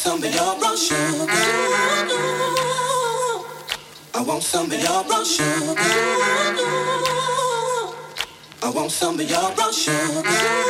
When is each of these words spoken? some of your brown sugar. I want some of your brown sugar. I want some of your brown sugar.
some 0.00 0.22
of 0.22 0.34
your 0.34 0.58
brown 0.58 0.76
sugar. 0.78 1.26
I 4.14 4.22
want 4.26 4.42
some 4.42 4.64
of 4.64 4.72
your 4.72 5.04
brown 5.04 5.24
sugar. 5.26 5.74
I 8.62 8.70
want 8.74 8.90
some 8.90 9.20
of 9.20 9.30
your 9.30 9.54
brown 9.54 9.72
sugar. 9.74 10.69